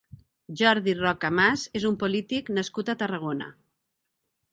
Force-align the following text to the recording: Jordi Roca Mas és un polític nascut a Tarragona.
Jordi 0.59 0.95
Roca 0.99 1.29
Mas 1.39 1.65
és 1.79 1.85
un 1.89 1.99
polític 2.05 2.49
nascut 2.61 2.89
a 2.95 2.97
Tarragona. 3.03 3.51